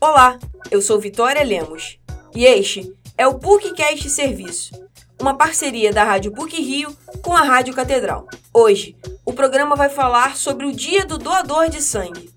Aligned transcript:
Olá, 0.00 0.38
eu 0.70 0.80
sou 0.80 1.00
Vitória 1.00 1.42
Lemos 1.42 1.98
e 2.32 2.44
este 2.44 2.96
é 3.16 3.26
o 3.26 3.36
PUCcast 3.36 4.08
Serviço, 4.08 4.70
uma 5.20 5.36
parceria 5.36 5.92
da 5.92 6.04
Rádio 6.04 6.30
PUC 6.30 6.62
Rio 6.62 6.96
com 7.20 7.34
a 7.34 7.42
Rádio 7.42 7.74
Catedral. 7.74 8.28
Hoje, 8.54 8.96
o 9.26 9.32
programa 9.32 9.74
vai 9.74 9.88
falar 9.88 10.36
sobre 10.36 10.66
o 10.66 10.72
Dia 10.72 11.04
do 11.04 11.18
Doador 11.18 11.68
de 11.68 11.82
Sangue. 11.82 12.30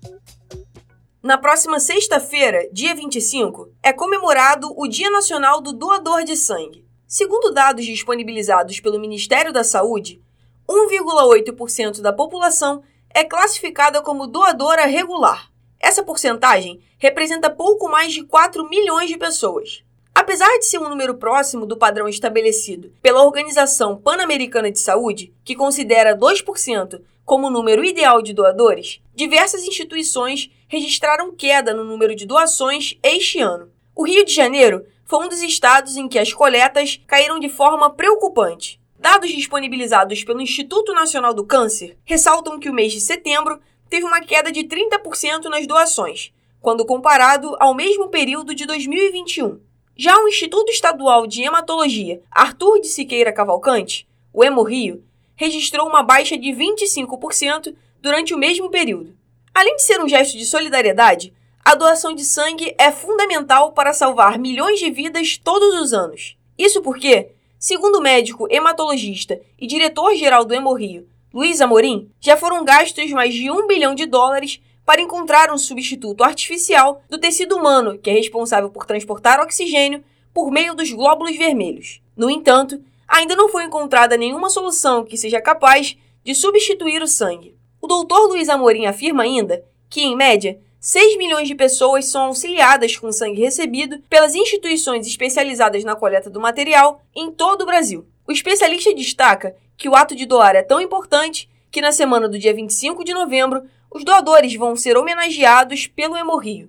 Na 1.22 1.38
próxima 1.38 1.78
sexta-feira, 1.78 2.68
dia 2.72 2.96
25, 2.96 3.70
é 3.80 3.92
comemorado 3.92 4.74
o 4.76 4.88
Dia 4.88 5.08
Nacional 5.08 5.60
do 5.60 5.72
Doador 5.72 6.24
de 6.24 6.36
Sangue. 6.36 6.84
Segundo 7.06 7.54
dados 7.54 7.86
disponibilizados 7.86 8.80
pelo 8.80 8.98
Ministério 8.98 9.52
da 9.52 9.62
Saúde, 9.62 10.20
1,8% 10.68 12.00
da 12.00 12.12
população 12.12 12.82
é 13.14 13.22
classificada 13.22 14.02
como 14.02 14.26
doadora 14.26 14.84
regular. 14.84 15.51
Essa 15.82 16.04
porcentagem 16.04 16.80
representa 16.96 17.50
pouco 17.50 17.88
mais 17.88 18.12
de 18.12 18.22
4 18.22 18.68
milhões 18.68 19.08
de 19.08 19.18
pessoas. 19.18 19.82
Apesar 20.14 20.56
de 20.58 20.66
ser 20.66 20.78
um 20.78 20.88
número 20.88 21.16
próximo 21.16 21.66
do 21.66 21.76
padrão 21.76 22.08
estabelecido 22.08 22.92
pela 23.02 23.24
Organização 23.24 23.96
Pan-Americana 23.96 24.70
de 24.70 24.78
Saúde, 24.78 25.34
que 25.44 25.56
considera 25.56 26.16
2% 26.16 27.02
como 27.24 27.48
o 27.48 27.50
número 27.50 27.84
ideal 27.84 28.22
de 28.22 28.32
doadores, 28.32 29.00
diversas 29.12 29.64
instituições 29.64 30.50
registraram 30.68 31.34
queda 31.34 31.74
no 31.74 31.82
número 31.82 32.14
de 32.14 32.26
doações 32.26 32.96
este 33.02 33.40
ano. 33.40 33.68
O 33.94 34.06
Rio 34.06 34.24
de 34.24 34.32
Janeiro 34.32 34.86
foi 35.04 35.24
um 35.24 35.28
dos 35.28 35.42
estados 35.42 35.96
em 35.96 36.08
que 36.08 36.18
as 36.18 36.32
coletas 36.32 37.00
caíram 37.08 37.40
de 37.40 37.48
forma 37.48 37.90
preocupante. 37.90 38.80
Dados 38.98 39.30
disponibilizados 39.30 40.22
pelo 40.22 40.40
Instituto 40.40 40.92
Nacional 40.92 41.34
do 41.34 41.44
Câncer 41.44 41.98
ressaltam 42.04 42.60
que 42.60 42.70
o 42.70 42.72
mês 42.72 42.92
de 42.92 43.00
setembro 43.00 43.58
teve 43.92 44.06
uma 44.06 44.22
queda 44.22 44.50
de 44.50 44.64
30% 44.64 45.50
nas 45.50 45.66
doações, 45.66 46.32
quando 46.62 46.86
comparado 46.86 47.54
ao 47.60 47.74
mesmo 47.74 48.08
período 48.08 48.54
de 48.54 48.64
2021. 48.64 49.60
Já 49.94 50.16
o 50.16 50.28
Instituto 50.28 50.70
Estadual 50.70 51.26
de 51.26 51.42
Hematologia 51.42 52.22
Arthur 52.30 52.80
de 52.80 52.88
Siqueira 52.88 53.30
Cavalcante, 53.34 54.08
o 54.32 54.42
Hemorrio, 54.42 55.04
registrou 55.36 55.86
uma 55.86 56.02
baixa 56.02 56.38
de 56.38 56.48
25% 56.52 57.76
durante 58.00 58.32
o 58.32 58.38
mesmo 58.38 58.70
período. 58.70 59.14
Além 59.54 59.76
de 59.76 59.82
ser 59.82 60.00
um 60.00 60.08
gesto 60.08 60.38
de 60.38 60.46
solidariedade, 60.46 61.34
a 61.62 61.74
doação 61.74 62.14
de 62.14 62.24
sangue 62.24 62.74
é 62.78 62.90
fundamental 62.90 63.72
para 63.72 63.92
salvar 63.92 64.38
milhões 64.38 64.78
de 64.78 64.90
vidas 64.90 65.36
todos 65.36 65.78
os 65.82 65.92
anos. 65.92 66.38
Isso 66.56 66.80
porque, 66.80 67.32
segundo 67.58 67.98
o 67.98 68.02
médico 68.02 68.46
hematologista 68.50 69.38
e 69.60 69.66
diretor-geral 69.66 70.46
do 70.46 70.54
Hemorrio, 70.54 71.06
Luiz 71.32 71.62
Amorim, 71.62 72.10
já 72.20 72.36
foram 72.36 72.62
gastos 72.62 73.10
mais 73.10 73.32
de 73.32 73.50
um 73.50 73.66
bilhão 73.66 73.94
de 73.94 74.04
dólares 74.04 74.60
para 74.84 75.00
encontrar 75.00 75.50
um 75.50 75.56
substituto 75.56 76.22
artificial 76.22 77.02
do 77.08 77.18
tecido 77.18 77.56
humano 77.56 77.96
que 77.96 78.10
é 78.10 78.12
responsável 78.12 78.68
por 78.68 78.84
transportar 78.84 79.40
oxigênio 79.40 80.04
por 80.34 80.50
meio 80.50 80.74
dos 80.74 80.92
glóbulos 80.92 81.34
vermelhos. 81.38 82.02
No 82.14 82.28
entanto, 82.28 82.82
ainda 83.08 83.34
não 83.34 83.48
foi 83.48 83.64
encontrada 83.64 84.14
nenhuma 84.14 84.50
solução 84.50 85.04
que 85.04 85.16
seja 85.16 85.40
capaz 85.40 85.96
de 86.22 86.34
substituir 86.34 87.02
o 87.02 87.08
sangue. 87.08 87.56
O 87.80 87.86
doutor 87.86 88.28
Luiz 88.28 88.50
Amorim 88.50 88.84
afirma 88.84 89.22
ainda 89.22 89.64
que, 89.88 90.02
em 90.02 90.14
média, 90.14 90.60
6 90.78 91.16
milhões 91.16 91.48
de 91.48 91.54
pessoas 91.54 92.06
são 92.06 92.24
auxiliadas 92.24 92.96
com 92.96 93.10
sangue 93.10 93.40
recebido 93.40 94.00
pelas 94.10 94.34
instituições 94.34 95.06
especializadas 95.06 95.82
na 95.82 95.96
coleta 95.96 96.28
do 96.28 96.40
material 96.40 97.00
em 97.14 97.30
todo 97.30 97.62
o 97.62 97.66
Brasil. 97.66 98.06
O 98.26 98.30
especialista 98.30 98.94
destaca 98.94 99.54
que 99.76 99.88
o 99.88 99.96
ato 99.96 100.14
de 100.14 100.26
doar 100.26 100.54
é 100.54 100.62
tão 100.62 100.80
importante 100.80 101.50
que 101.72 101.80
na 101.80 101.90
semana 101.90 102.28
do 102.28 102.38
dia 102.38 102.54
25 102.54 103.04
de 103.04 103.12
novembro 103.12 103.62
os 103.92 104.04
doadores 104.04 104.54
vão 104.54 104.76
ser 104.76 104.96
homenageados 104.96 105.88
pelo 105.88 106.16
Hemorrio. 106.16 106.68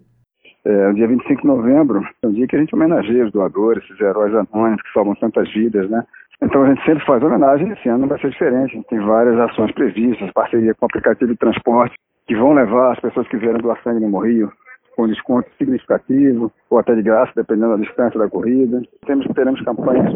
É, 0.65 0.87
o 0.89 0.93
dia 0.93 1.07
25 1.07 1.41
de 1.41 1.47
novembro 1.47 2.01
é 2.23 2.27
um 2.27 2.31
dia 2.31 2.47
que 2.47 2.55
a 2.55 2.59
gente 2.59 2.73
homenageia 2.73 3.25
os 3.25 3.31
doadores, 3.31 3.83
esses 3.83 3.99
heróis 3.99 4.33
anônimos 4.33 4.81
que 4.81 4.93
salvam 4.93 5.13
tantas 5.15 5.51
vidas, 5.53 5.89
né? 5.89 6.03
Então 6.41 6.63
a 6.63 6.69
gente 6.69 6.83
sempre 6.85 7.05
faz 7.05 7.21
homenagem, 7.21 7.69
esse 7.71 7.87
ano 7.87 7.99
não 7.99 8.07
vai 8.07 8.19
ser 8.19 8.31
diferente. 8.31 8.71
A 8.71 8.75
gente 8.75 8.87
tem 8.87 8.99
várias 8.99 9.39
ações 9.39 9.71
previstas, 9.73 10.31
parceria 10.31 10.73
com 10.73 10.85
o 10.85 10.87
aplicativo 10.87 11.31
de 11.31 11.37
transporte, 11.37 11.95
que 12.27 12.35
vão 12.35 12.53
levar 12.53 12.93
as 12.93 12.99
pessoas 12.99 13.27
que 13.27 13.37
vieram 13.37 13.59
doar 13.59 13.81
sangue 13.83 13.99
no 13.99 14.07
Hemorrio 14.07 14.51
com 14.95 15.07
desconto 15.07 15.49
significativo, 15.57 16.51
ou 16.69 16.77
até 16.77 16.93
de 16.95 17.01
graça, 17.01 17.31
dependendo 17.35 17.77
da 17.77 17.83
distância 17.83 18.19
da 18.19 18.29
corrida. 18.29 18.81
Temos, 19.05 19.25
teremos 19.33 19.61
campanhas 19.61 20.13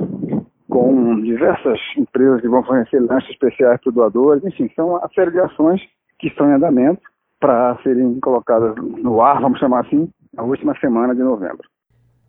com 0.77 1.21
diversas 1.21 1.79
empresas 1.97 2.39
que 2.39 2.47
vão 2.47 2.63
fornecer 2.63 2.99
lanches 2.99 3.31
especiais 3.31 3.81
para 3.81 3.91
doadores. 3.91 4.43
Enfim, 4.43 4.69
são 4.75 4.89
uma 4.89 5.09
série 5.15 5.31
de 5.31 5.39
ações 5.39 5.81
que 6.19 6.27
estão 6.27 6.47
em 6.49 6.53
andamento 6.53 7.01
para 7.39 7.77
serem 7.81 8.19
colocadas 8.19 8.75
no 8.75 9.21
ar, 9.21 9.41
vamos 9.41 9.59
chamar 9.59 9.85
assim, 9.85 10.09
na 10.33 10.43
última 10.43 10.77
semana 10.79 11.15
de 11.15 11.23
novembro. 11.23 11.67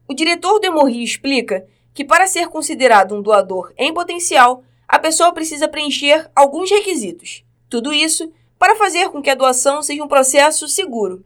O 0.09 0.15
diretor 0.15 0.59
do 0.59 0.67
Hemorrio 0.67 1.05
explica 1.05 1.65
que 1.95 2.05
para 2.05 2.27
ser 2.27 2.49
considerado 2.49 3.15
um 3.15 3.21
doador 3.21 3.73
em 3.77 3.93
potencial, 3.93 4.63
a 4.89 4.99
pessoa 4.99 5.35
precisa 5.35 5.69
preencher 5.69 6.31
alguns 6.35 6.71
requisitos. 6.71 7.45
Tudo 7.69 7.93
isso 7.93 8.33
para 8.59 8.77
fazer 8.77 9.11
com 9.11 9.21
que 9.21 9.31
a 9.31 9.35
doação 9.35 9.83
seja 9.83 10.03
um 10.03 10.09
processo 10.09 10.67
seguro. 10.69 11.23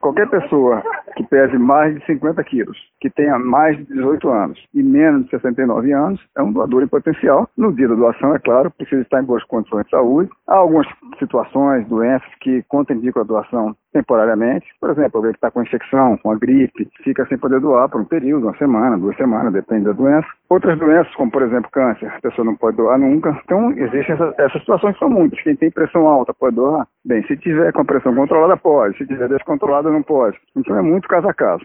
Qualquer 0.00 0.28
pessoa 0.28 0.82
que 1.16 1.24
pese 1.24 1.56
mais 1.56 1.94
de 1.94 2.04
50 2.06 2.44
quilos, 2.44 2.78
que 3.00 3.10
tenha 3.10 3.38
mais 3.38 3.76
de 3.76 3.84
18 3.84 4.28
anos 4.28 4.64
e 4.74 4.82
menos 4.82 5.24
de 5.24 5.30
69 5.30 5.92
anos, 5.92 6.20
é 6.36 6.42
um 6.42 6.52
doador 6.52 6.82
em 6.82 6.88
potencial. 6.88 7.48
No 7.56 7.72
dia 7.72 7.88
da 7.88 7.94
doação, 7.94 8.34
é 8.34 8.38
claro, 8.38 8.70
precisa 8.70 9.02
estar 9.02 9.22
em 9.22 9.26
boas 9.26 9.44
condições 9.44 9.84
de 9.84 9.90
saúde. 9.90 10.30
Há 10.46 10.56
algumas 10.56 10.86
situações, 11.18 11.86
doenças 11.88 12.28
que 12.40 12.62
contraindicam 12.68 13.22
a 13.22 13.26
doação 13.26 13.76
temporariamente. 13.92 14.66
Por 14.80 14.90
exemplo, 14.90 15.18
alguém 15.18 15.32
que 15.32 15.38
está 15.38 15.50
com 15.50 15.62
infecção, 15.62 16.16
com 16.18 16.30
a 16.30 16.36
gripe, 16.36 16.88
fica 17.02 17.26
sem 17.26 17.38
poder 17.38 17.60
doar 17.60 17.88
por 17.88 18.00
um 18.00 18.04
período, 18.04 18.44
uma 18.44 18.56
semana, 18.56 18.98
duas 18.98 19.16
semanas, 19.16 19.52
depende 19.52 19.84
da 19.84 19.92
doença. 19.92 20.28
Outras 20.48 20.78
doenças, 20.78 21.14
como 21.14 21.30
por 21.30 21.42
exemplo 21.42 21.70
câncer, 21.70 22.06
a 22.06 22.20
pessoa 22.20 22.44
não 22.44 22.56
pode 22.56 22.76
doar 22.76 22.98
nunca. 22.98 23.38
Então, 23.44 23.70
existem 23.72 24.14
essas, 24.14 24.38
essas 24.38 24.60
situações 24.60 24.94
que 24.94 24.98
são 24.98 25.10
muitas. 25.10 25.40
Quem 25.42 25.56
tem 25.56 25.70
pressão 25.70 26.06
alta 26.06 26.32
pode 26.34 26.56
doar? 26.56 26.86
Bem, 27.04 27.22
se 27.26 27.36
tiver 27.36 27.72
com 27.72 27.82
a 27.82 27.84
pressão 27.84 28.14
controlada, 28.14 28.56
pode. 28.56 28.96
Se 28.96 29.06
tiver 29.06 29.28
descontrolada, 29.28 29.90
não 29.90 30.02
pode. 30.02 30.38
Então, 30.56 30.76
é 30.76 30.82
muito 30.82 31.08
caso 31.08 31.28
a 31.28 31.34
caso. 31.34 31.64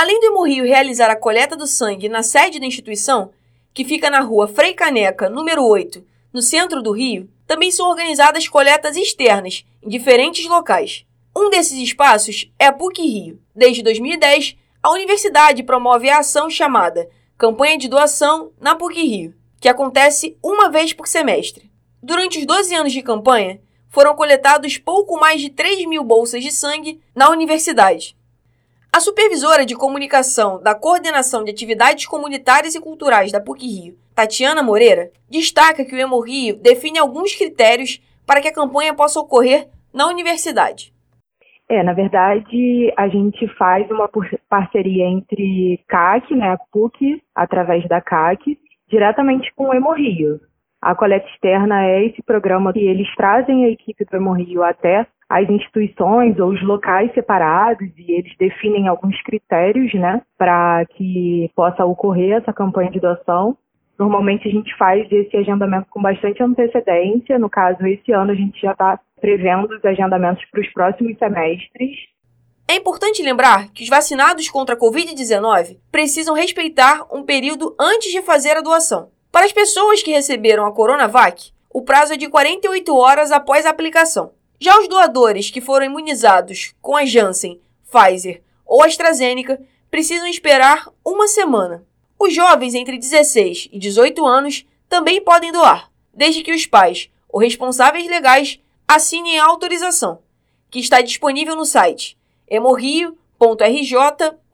Além 0.00 0.20
do 0.20 0.26
Hemorrio 0.26 0.64
realizar 0.64 1.10
a 1.10 1.16
coleta 1.16 1.56
do 1.56 1.66
sangue 1.66 2.08
na 2.08 2.22
sede 2.22 2.60
da 2.60 2.66
instituição, 2.66 3.32
que 3.74 3.84
fica 3.84 4.08
na 4.08 4.20
rua 4.20 4.46
Frei 4.46 4.72
Caneca, 4.72 5.28
número 5.28 5.64
8, 5.64 6.06
no 6.32 6.40
centro 6.40 6.80
do 6.80 6.92
Rio, 6.92 7.28
também 7.48 7.72
são 7.72 7.88
organizadas 7.88 8.46
coletas 8.46 8.94
externas 8.94 9.64
em 9.82 9.88
diferentes 9.88 10.46
locais. 10.46 11.04
Um 11.36 11.50
desses 11.50 11.76
espaços 11.80 12.48
é 12.60 12.66
a 12.66 12.72
PUC 12.72 13.02
Rio. 13.02 13.42
Desde 13.52 13.82
2010, 13.82 14.56
a 14.80 14.92
universidade 14.92 15.64
promove 15.64 16.08
a 16.08 16.20
ação 16.20 16.48
chamada 16.48 17.08
Campanha 17.36 17.76
de 17.76 17.88
Doação 17.88 18.52
na 18.60 18.76
PUC 18.76 19.02
Rio, 19.02 19.34
que 19.60 19.68
acontece 19.68 20.38
uma 20.40 20.70
vez 20.70 20.92
por 20.92 21.08
semestre. 21.08 21.68
Durante 22.00 22.38
os 22.38 22.46
12 22.46 22.72
anos 22.72 22.92
de 22.92 23.02
campanha, 23.02 23.60
foram 23.88 24.14
coletados 24.14 24.78
pouco 24.78 25.18
mais 25.18 25.40
de 25.40 25.50
3 25.50 25.88
mil 25.88 26.04
bolsas 26.04 26.44
de 26.44 26.52
sangue 26.52 27.00
na 27.16 27.30
universidade. 27.30 28.16
A 28.90 29.00
supervisora 29.00 29.66
de 29.66 29.76
comunicação 29.76 30.62
da 30.62 30.74
Coordenação 30.74 31.44
de 31.44 31.50
Atividades 31.50 32.06
Comunitárias 32.06 32.74
e 32.74 32.80
Culturais 32.80 33.30
da 33.30 33.40
PUC 33.40 33.66
Rio, 33.66 33.94
Tatiana 34.14 34.62
Moreira, 34.62 35.10
destaca 35.30 35.84
que 35.84 35.94
o 35.94 35.98
Hemorrio 35.98 36.56
define 36.56 36.98
alguns 36.98 37.34
critérios 37.34 38.00
para 38.26 38.40
que 38.40 38.48
a 38.48 38.52
campanha 38.52 38.94
possa 38.94 39.20
ocorrer 39.20 39.68
na 39.92 40.06
universidade. 40.06 40.92
É, 41.68 41.82
na 41.82 41.92
verdade, 41.92 42.92
a 42.96 43.08
gente 43.08 43.46
faz 43.56 43.88
uma 43.90 44.08
parceria 44.48 45.04
entre 45.04 45.84
CAC, 45.86 46.34
né, 46.34 46.52
a 46.52 46.58
PUC, 46.72 47.22
através 47.34 47.86
da 47.88 48.00
CAC, 48.00 48.58
diretamente 48.88 49.52
com 49.54 49.68
o 49.68 49.74
Hemorrio. 49.74 50.40
A 50.80 50.94
coleta 50.94 51.28
externa 51.28 51.84
é 51.84 52.06
esse 52.06 52.22
programa 52.22 52.72
que 52.72 52.80
eles 52.80 53.08
trazem 53.16 53.66
a 53.66 53.68
equipe 53.68 54.04
do 54.06 54.16
Hemorrio 54.16 54.62
até 54.62 55.06
as 55.28 55.48
instituições 55.48 56.38
ou 56.38 56.50
os 56.50 56.62
locais 56.62 57.12
separados 57.12 57.88
e 57.98 58.12
eles 58.12 58.34
definem 58.38 58.88
alguns 58.88 59.20
critérios, 59.22 59.92
né, 59.94 60.22
para 60.38 60.86
que 60.86 61.50
possa 61.54 61.84
ocorrer 61.84 62.38
essa 62.38 62.52
campanha 62.52 62.90
de 62.90 63.00
doação. 63.00 63.56
Normalmente 63.98 64.48
a 64.48 64.50
gente 64.50 64.74
faz 64.76 65.10
esse 65.10 65.36
agendamento 65.36 65.88
com 65.90 66.00
bastante 66.00 66.42
antecedência. 66.42 67.38
No 67.38 67.50
caso, 67.50 67.84
esse 67.86 68.12
ano 68.12 68.30
a 68.30 68.34
gente 68.34 68.60
já 68.60 68.72
está 68.72 68.98
prevendo 69.20 69.74
os 69.74 69.84
agendamentos 69.84 70.44
para 70.50 70.60
os 70.60 70.72
próximos 70.72 71.18
semestres. 71.18 71.90
É 72.70 72.76
importante 72.76 73.22
lembrar 73.22 73.68
que 73.72 73.82
os 73.82 73.88
vacinados 73.88 74.48
contra 74.48 74.74
a 74.74 74.78
Covid-19 74.78 75.78
precisam 75.90 76.34
respeitar 76.34 77.06
um 77.12 77.24
período 77.24 77.74
antes 77.78 78.12
de 78.12 78.22
fazer 78.22 78.56
a 78.56 78.60
doação. 78.60 79.08
Para 79.32 79.46
as 79.46 79.52
pessoas 79.52 80.02
que 80.02 80.12
receberam 80.12 80.64
a 80.64 80.72
Coronavac, 80.72 81.50
o 81.72 81.82
prazo 81.82 82.14
é 82.14 82.16
de 82.16 82.28
48 82.28 82.94
horas 82.94 83.32
após 83.32 83.66
a 83.66 83.70
aplicação. 83.70 84.32
Já 84.60 84.78
os 84.78 84.88
doadores 84.88 85.50
que 85.50 85.60
foram 85.60 85.86
imunizados 85.86 86.74
com 86.80 86.96
a 86.96 87.04
Janssen, 87.04 87.60
Pfizer 87.90 88.42
ou 88.66 88.82
AstraZeneca 88.82 89.60
precisam 89.90 90.26
esperar 90.26 90.88
uma 91.04 91.26
semana. 91.28 91.84
Os 92.18 92.34
jovens 92.34 92.74
entre 92.74 92.98
16 92.98 93.68
e 93.72 93.78
18 93.78 94.26
anos 94.26 94.66
também 94.88 95.20
podem 95.20 95.52
doar, 95.52 95.90
desde 96.12 96.42
que 96.42 96.52
os 96.52 96.66
pais 96.66 97.08
ou 97.28 97.40
responsáveis 97.40 98.06
legais 98.06 98.58
assinem 98.86 99.38
a 99.38 99.44
autorização, 99.44 100.20
que 100.70 100.80
está 100.80 101.00
disponível 101.00 101.54
no 101.54 101.64
site 101.64 102.18
hemorrio.ufrj.br. 102.48 103.18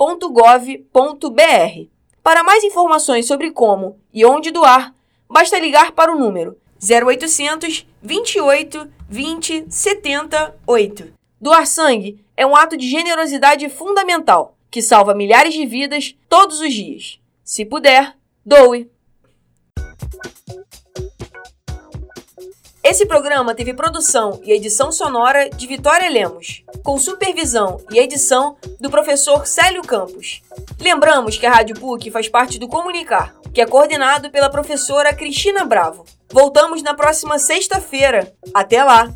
doe.rj.gov.br. 0.05 1.89
Para 2.23 2.45
mais 2.45 2.65
informações 2.65 3.27
sobre 3.27 3.51
como 3.51 3.99
e 4.12 4.25
onde 4.25 4.51
doar, 4.51 4.95
basta 5.29 5.59
ligar 5.59 5.93
para 5.93 6.15
o 6.15 6.19
número 6.19 6.56
0800 6.83 7.87
28 8.03 8.91
20 9.14 9.66
70 9.70 10.56
8. 10.66 11.12
Doar 11.40 11.69
sangue 11.69 12.25
é 12.37 12.44
um 12.44 12.56
ato 12.56 12.76
de 12.76 12.90
generosidade 12.90 13.69
fundamental 13.69 14.56
que 14.69 14.82
salva 14.82 15.14
milhares 15.14 15.55
de 15.55 15.64
vidas 15.64 16.16
todos 16.28 16.61
os 16.61 16.75
dias. 16.75 17.20
Se 17.44 17.64
puder, 17.64 18.16
doe. 18.44 18.90
Esse 22.82 23.06
programa 23.06 23.55
teve 23.55 23.72
produção 23.72 24.40
e 24.43 24.50
edição 24.50 24.90
sonora 24.90 25.49
de 25.49 25.64
Vitória 25.69 26.10
Lemos, 26.10 26.64
com 26.82 26.99
supervisão 26.99 27.81
e 27.93 28.00
edição 28.00 28.56
do 28.81 28.90
professor 28.90 29.46
Célio 29.46 29.82
Campos. 29.82 30.43
Lembramos 30.81 31.38
que 31.38 31.46
a 31.46 31.52
Rádio 31.52 31.78
PUC 31.78 32.10
faz 32.10 32.28
parte 32.28 32.58
do 32.58 32.67
Comunicar, 32.67 33.32
que 33.55 33.60
é 33.60 33.67
coordenado 33.67 34.28
pela 34.31 34.50
professora 34.50 35.14
Cristina 35.14 35.64
Bravo. 35.64 36.05
Voltamos 36.34 36.82
na 36.82 36.94
próxima 36.94 37.38
sexta-feira. 37.38 38.34
Até 38.52 38.82
lá! 38.82 39.08